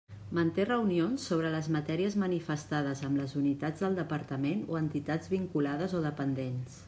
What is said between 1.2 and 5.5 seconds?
sobre les matèries manifestades amb les unitats del Departament o entitats